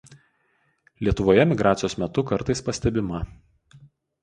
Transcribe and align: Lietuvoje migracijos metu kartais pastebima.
Lietuvoje 1.07 1.45
migracijos 1.51 1.97
metu 2.05 2.25
kartais 2.33 2.65
pastebima. 2.71 3.23